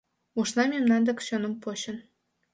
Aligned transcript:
Ушна 0.39 0.63
мемнан 0.71 1.01
дек 1.07 1.19
чоным 1.27 1.53
почын 1.63 1.97